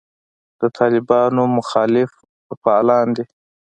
[0.59, 2.11] د طالبانو مخالف
[2.61, 3.25] فعالان دي.